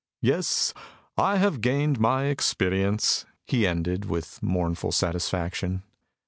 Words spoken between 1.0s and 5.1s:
I have gained my experience," he ended, with mournful